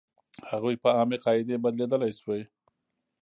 هغوی 0.51 0.75
په 0.83 0.89
عامې 0.97 1.17
قاعدې 1.25 1.55
بدلېدلی 1.63 2.11
شوې. 2.19 2.41